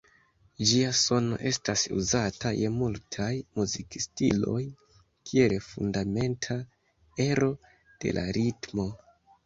Ĝia 0.69 0.93
sono 0.99 1.37
estas 1.49 1.83
uzata 1.97 2.53
je 2.61 2.71
multaj 2.79 3.29
muzikstiloj 3.61 4.65
kiel 4.97 5.59
fundamenta 5.69 6.61
ero 7.31 7.55
de 8.05 8.21
la 8.21 8.31
ritmo. 8.43 8.93